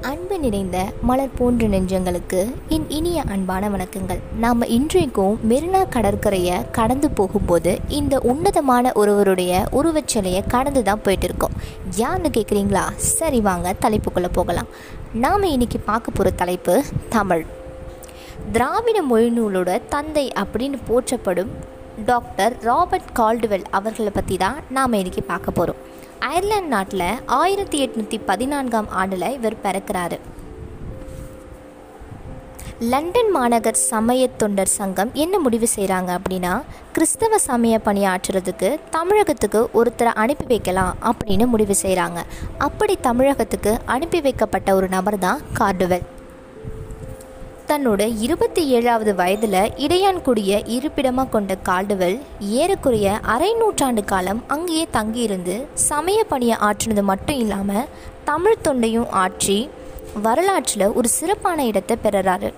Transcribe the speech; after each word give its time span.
அன்பு 0.00 0.38
நிறைந்த 0.38 0.92
மலர் 1.02 1.28
போன்ற 1.38 1.66
நெஞ்சங்களுக்கு 1.66 2.54
என் 2.68 2.90
இனிய 2.90 3.22
அன்பான 3.22 3.68
வணக்கங்கள். 3.68 4.18
நாம் 4.38 4.62
இன்றைக்கும் 4.62 5.38
மெரினா 5.48 5.88
கடற்கரையை 5.88 6.70
கடந்து 6.70 7.10
போகும்போது 7.10 7.78
இந்த 7.88 8.20
உன்னதமான 8.20 8.92
ஒருவருடைய 8.94 9.68
உருவச்சலையை 9.72 10.42
கடந்து 10.48 10.82
தான் 10.82 11.02
போயிட்டு 11.02 11.26
இருக்கோம் 11.26 11.50
யாருன்னு 11.96 12.28
கேட்குறீங்களா 12.28 12.82
சரி 12.96 13.40
வாங்க 13.40 13.74
தலைப்புக்குள்ளே 13.82 14.28
போகலாம். 14.32 14.66
நாம் 15.12 15.42
இன்னைக்கு 15.42 15.78
பார்க்க 15.78 16.10
போகிற 16.10 16.36
தலைப்பு 16.36 16.82
தமிழ். 17.08 17.46
திராவிட 18.52 19.02
மொழிநூலோட 19.02 19.80
தந்தை 19.88 20.32
அப்படின்னு 20.32 20.78
போற்றப்படும் 20.86 21.72
டாக்டர் 22.02 22.54
ராபர்ட் 22.62 23.12
கால்டுவெல் 23.14 23.64
அவர்களை 23.70 24.10
பற்றி 24.14 24.36
தான் 24.36 24.56
நாம் 24.70 24.92
இன்றைக்கி 24.92 25.20
பார்க்க 25.26 25.50
போகிறோம் 25.50 25.76
அயர்லாந்து 26.20 26.68
நாட்டில் 26.68 27.20
ஆயிரத்தி 27.26 27.78
எட்நூற்றி 27.78 28.20
பதினான்காம் 28.26 28.88
ஆண்டில் 28.90 29.32
இவர் 29.32 29.56
பிறக்கிறாரு. 29.62 30.18
லண்டன் 32.80 33.30
மாநகர் 33.30 33.74
சமய 33.74 34.26
தொண்டர் 34.36 34.68
சங்கம் 34.68 35.10
என்ன 35.14 35.38
முடிவு 35.38 35.68
செய்கிறாங்க 35.76 36.18
அப்படின்னா 36.18 36.62
கிறிஸ்தவ 36.92 37.38
சமய 37.38 37.80
பணியாற்றுறதுக்கு 37.84 38.80
தமிழகத்துக்கு 38.90 39.70
ஒருத்தரை 39.72 40.12
அனுப்பி 40.14 40.44
வைக்கலாம் 40.44 40.96
அப்படின்னு 41.02 41.46
முடிவு 41.46 41.74
செய்கிறாங்க 41.82 42.20
அப்படி 42.58 42.96
தமிழகத்துக்கு 43.00 43.78
அனுப்பி 43.84 44.20
வைக்கப்பட்ட 44.20 44.74
ஒரு 44.74 44.88
நபர் 44.88 45.18
தான் 45.18 45.40
கார்டுவெல் 45.54 46.06
தன்னோட 47.74 48.04
இருபத்தி 48.24 48.62
ஏழாவது 48.66 49.14
வயதில் 49.14 49.54
இடையான்குடிய 49.84 50.50
இருப்பிடமாக 50.66 51.28
கொண்ட 51.28 51.52
கால்டுவெல் 51.68 52.18
ஏறக்குறைய 52.40 53.06
அரை 53.22 53.48
நூற்றாண்டு 53.54 54.04
காலம் 54.04 54.40
அங்கேயே 54.46 54.84
தங்கியிருந்து 54.90 55.54
சமய 55.72 56.18
பணியை 56.24 56.56
ஆற்றினது 56.58 57.02
மட்டும் 57.02 57.36
இல்லாமல் 57.36 57.88
தமிழ் 58.24 58.62
தொண்டையும் 58.62 59.08
ஆற்றி 59.22 59.58
வரலாற்றில் 60.26 60.86
ஒரு 60.92 61.08
சிறப்பான 61.08 61.64
இடத்தை 61.64 61.96
பெறுறாரு. 62.04 62.50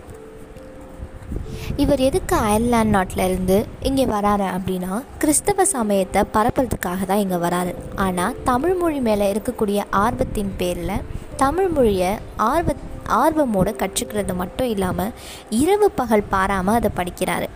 இவர் 1.77 2.01
எதுக்கு 2.01 2.37
அயர்லாந்து 2.37 2.91
நாட்டில் 2.91 3.25
இருந்து 3.25 3.57
இங்கே 3.83 4.07
வராரு 4.07 4.49
அப்படின்னா 4.57 5.03
கிறிஸ்தவ 5.19 5.65
சமயத்தை 5.65 6.23
பரப்புறதுக்காக 6.35 7.07
தான் 7.07 7.19
இங்கே 7.19 7.37
வராரு. 7.37 7.75
ஆனால் 7.95 8.37
தமிழ் 8.45 8.75
மொழி 8.75 9.01
மேலே 9.01 9.33
இருக்கக்கூடிய 9.33 9.81
ஆர்வத்தின் 10.05 10.53
பேரில் 10.59 11.03
தமிழ் 11.37 11.69
மொழியை 11.69 12.13
ஆர்வ 12.37 12.77
ஆர்வமோடு 13.23 13.73
கற்றுக்கிறது 13.83 14.35
மட்டும் 14.43 14.73
இல்லாமல் 14.75 15.15
இரவு 15.61 15.89
பகல் 16.01 16.31
பாராமல் 16.35 16.79
அதை 16.79 16.91
படிக்கிறாரு. 17.01 17.49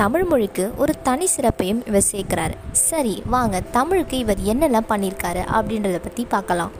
தமிழ் 0.00 0.26
மொழிக்கு 0.30 0.64
ஒரு 0.82 0.92
தனி 1.02 1.26
சிறப்பையும் 1.34 1.80
இவர் 1.86 2.08
சேர்க்கிறாரு. 2.12 2.54
சரி 2.72 3.14
வாங்க 3.34 3.60
தமிழுக்கு 3.76 4.18
இவர் 4.24 4.42
என்னெல்லாம் 4.52 4.90
பண்ணியிருக்காரு 4.92 5.42
அப்படின்றத 5.58 5.98
பற்றி 6.04 6.24
பார்க்கலாம். 6.34 6.74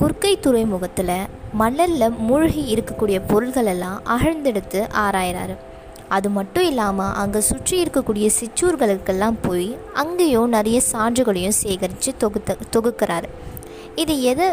குர்க்கை 0.00 0.34
துறைமுகத்தில் 0.40 1.18
மணலில் 1.60 2.18
மூழ்கி 2.28 2.62
இருக்கக்கூடிய 2.74 3.18
பொருள்களெல்லாம் 3.30 3.98
அகழ்ந்தெடுத்து 4.14 4.80
ஆராயிறாரு. 5.04 5.56
அது 6.16 6.28
மட்டும் 6.30 6.66
இல்லாமல் 6.70 7.14
அங்கே 7.20 7.40
சுற்றி 7.50 7.76
இருக்கக்கூடிய 7.84 8.26
சிற்றூர்களுக்கெல்லாம் 8.38 9.38
போய் 9.46 9.68
அங்கேயும் 10.02 10.52
நிறைய 10.56 10.78
சான்றுகளையும் 10.92 11.56
சேகரித்து 11.62 12.12
தொகுத்த 12.16 12.56
தொகுக்கிறாரு. 12.74 13.28
இது 14.02 14.14
எதை 14.30 14.46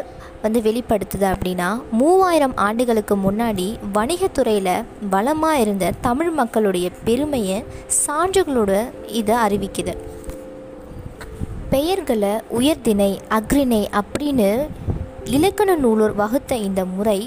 வந்து 0.44 0.60
வெளிப்படுத்துது 0.62 1.26
அப்படின்னா 1.34 1.68
மூவாயிரம் 2.00 2.56
ஆண்டுகளுக்கு 2.66 3.16
முன்னாடி 3.18 3.68
வணிகத்துறையில் 3.94 4.84
வளமாக 5.10 5.62
இருந்த 5.64 5.92
தமிழ் 6.08 6.32
மக்களுடைய 6.40 6.88
பெருமையை 7.08 7.58
சான்றுகளோட 8.04 8.74
இதை 9.20 9.36
அறிவிக்குது. 9.46 9.94
பெயர்களை 11.74 12.34
உயர்திணை 12.58 13.12
அக்ரிணை 13.38 13.82
அப்படின்னு 14.00 14.50
இலக்கண 15.36 15.76
நூலோர் 15.76 16.16
வகுத்த 16.16 16.56
இந்த 16.68 16.82
முறை 16.86 17.20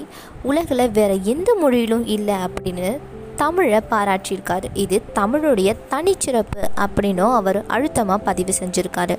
உலகில் 0.43 0.91
வேறு 0.91 1.15
எந்த 1.33 1.49
மொழியிலும் 1.61 2.05
இல்லை 2.15 2.35
அப்படின்னு 2.47 2.89
தமிழை 3.35 3.79
பாராட்டியிருக்காரு. 3.91 4.67
இது 4.85 4.97
தமிழுடைய 5.19 5.69
தனிச்சிறப்பு 5.91 6.63
அப்படின்னும் 6.85 7.33
அவர் 7.33 7.59
அழுத்தமாக 7.67 8.25
பதிவு 8.29 8.53
செஞ்சுருக்காரு. 8.59 9.17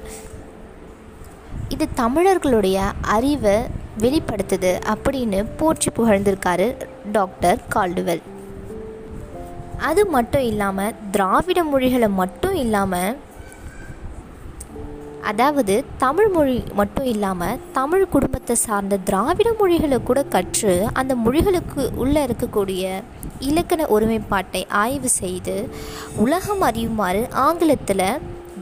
இது 1.69 1.89
தமிழர்களுடைய 1.95 2.79
அறிவை 3.01 3.57
வெளிப்படுத்துது 3.99 4.81
அப்படின்னு 4.87 5.47
போற்றி 5.57 5.91
புகழ்ந்திருக்காரு 5.97 6.67
டாக்டர் 7.13 7.61
கால்டுவெல். 7.75 8.23
அது 9.79 10.07
மட்டும் 10.07 10.43
இல்லாமல் 10.43 10.95
திராவிட 11.11 11.65
மொழிகளை 11.65 12.09
மட்டும் 12.09 12.55
இல்லாமல் 12.55 13.17
அதாவது 15.23 15.85
தமிழ் 15.99 16.29
மொழி 16.29 16.65
மட்டும் 16.75 17.05
இல்லாமல் 17.05 17.59
தமிழ் 17.73 18.09
குடும்பத்தை 18.09 18.57
சார்ந்த 18.57 18.97
திராவிட 18.97 19.53
மொழிகளை 19.59 20.03
கூட 20.03 20.23
கற்று 20.23 20.87
அந்த 20.93 21.15
மொழிகளுக்கு 21.15 21.91
உள்ளே 21.95 22.27
இருக்கக்கூடிய 22.27 23.03
இலக்கண 23.39 23.87
ஒருமைப்பாட்டை 23.87 24.69
ஆய்வு 24.69 25.09
செய்து 25.09 25.69
உலகம் 26.17 26.61
அறியுமாறு 26.61 27.31
ஆங்கிலத்தில் 27.31 28.07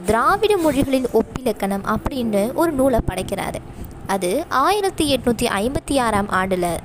திராவிட 0.07 0.57
மொழிகளின் 0.57 1.07
ஒப்பிலக்கணம் 1.13 1.85
அப்படின்னு 1.93 2.53
ஒரு 2.53 2.71
நூலை 2.71 2.99
படைக்கிறாரு. 3.07 3.59
அது 4.07 4.45
ஆயிரத்தி 4.49 5.05
எட்நூற்றி 5.15 5.47
ஐம்பத்தி 5.61 5.99
ஆறாம் 5.99 6.29
ஆண்டில் 6.29 6.77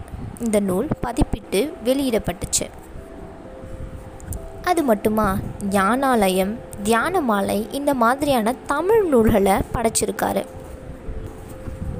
இந்த 0.44 0.60
நூல் 0.60 0.88
பதிப்பிட்டு 1.02 1.60
வெளியிடப்பட்டுச்சு. 1.84 2.66
அது 4.64 4.82
மட்டுமா? 4.82 5.36
ஞானாலயம் 5.70 6.54
தியானமாலை 6.84 7.58
இந்த 7.72 7.94
மாதிரியான 7.94 8.54
தமிழ் 8.66 9.04
நூல்களை 9.04 9.52
படைச்சிருக்காரு. 9.74 10.44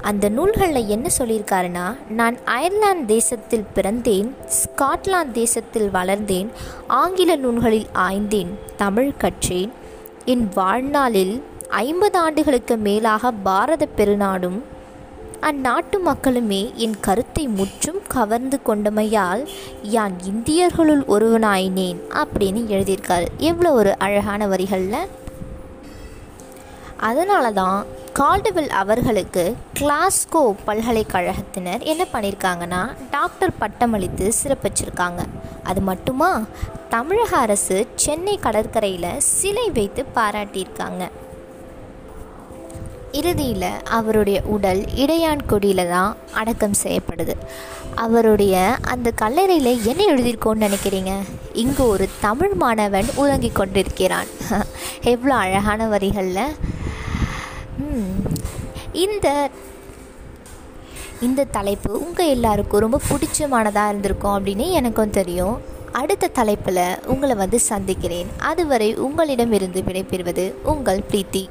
அந்த 0.01 0.29
நூல்களில் 0.29 0.87
என்ன 0.87 1.09
சொல்லியிருக்காருன்னா 1.17 1.85
நான் 2.09 2.37
அயர்லாந்து 2.45 3.05
தேசத்தில் 3.05 3.65
பிறந்தேன் 3.75 4.31
ஸ்காட்லாந்து 4.61 5.31
தேசத்தில் 5.31 5.89
வளர்ந்தேன் 5.89 6.49
ஆங்கில 6.87 7.35
நூல்களில் 7.35 7.87
ஆய்ந்தேன் 7.93 8.51
தமிழ் 8.77 9.13
கற்றேன் 9.21 9.71
என் 10.25 10.49
வாழ்நாளில் 10.53 11.43
ஐம்பது 11.69 12.17
ஆண்டுகளுக்கு 12.19 12.77
மேலாக 12.77 13.31
பாரத 13.31 13.87
பெருநாடும் 13.97 14.59
அந்நாட்டு 15.41 15.99
மக்களுமே 16.03 16.71
என் 16.75 16.95
கருத்தை 16.99 17.47
முற்றும் 17.47 17.99
கவர்ந்து 18.07 18.59
கொண்டமையால் 18.65 19.45
யான் 19.81 20.15
இந்தியர்களுள் 20.31 21.03
ஒருவனாயினேன் 21.07 21.99
அப்படின்னு 22.09 22.61
எழுதியிருக்காரு. 22.75 23.25
எவ்வளோ 23.37 23.71
ஒரு 23.71 23.97
அழகான 23.97 24.47
வரிகளில். 24.47 25.07
அதனால 26.97 27.51
தான் 27.51 27.85
கால்டுவெல் 28.19 28.67
அவர்களுக்கு 28.67 29.55
கிளாஸ்கோ 29.79 30.55
பல்கலைக்கழகத்தினர் 30.67 31.81
என்ன 31.81 32.05
பண்ணியிருக்காங்கன்னா 32.13 32.95
டாக்டர் 33.11 33.57
பட்டமளித்து 33.57 34.33
சிறப்பிச்சிருக்காங்க. 34.43 35.25
அது 35.63 35.81
மட்டுமா? 35.81 36.41
தமிழக 36.89 37.37
அரசு 37.37 37.87
சென்னை 37.95 38.39
கடற்கரையில் 38.39 39.19
சிலை 39.19 39.69
வைத்து 39.69 40.05
பாராட்டியிருக்காங்க. 40.15 41.09
இறுதியில் 43.11 43.83
அவருடைய 43.83 44.41
உடல் 44.45 44.81
இடையான்குடியில் 44.81 45.89
தான் 45.89 46.15
அடக்கம் 46.33 46.75
செய்யப்படுது. 46.83 47.33
அவருடைய 47.95 48.75
அந்த 48.81 49.11
கல்லறையில் 49.11 49.83
என்ன 49.83 50.03
எழுதியிருக்கோன்னு 50.05 50.69
நினைக்கிறீங்க? 50.69 51.11
இங்கு 51.53 51.87
ஒரு 51.87 52.09
தமிழ் 52.19 52.53
மாணவன் 52.53 53.05
உறங்கிக் 53.15 53.55
கொண்டிருக்கிறான். 53.55 54.27
எவ்வளோ 55.03 55.35
அழகான 55.35 55.87
வரிகளில். 55.87 56.71
இந்த 58.93 59.49
இந்த 61.21 61.43
தலைப்பு 61.43 61.99
உங்கள் 62.05 62.27
எல்லாருக்கும் 62.27 62.79
ரொம்ப 62.79 62.99
பிடிச்சமானதாக 63.09 63.87
இருந்திருக்கும் 63.87 64.45
அப்படின்னு 64.45 64.69
எனக்கும் 64.69 65.09
தெரியும். 65.09 65.61
அடுத்த 65.91 66.27
தலைப்பில் 66.27 66.99
உங்களை 67.05 67.35
வந்து 67.35 67.59
சந்திக்கிறேன். 67.59 68.27
அதுவரை 68.37 68.95
உங்களிடமிருந்து 68.95 69.81
விடைபெறுவது 69.81 70.53
உங்கள் 70.63 71.03
பிரீத்தி. 71.11 71.49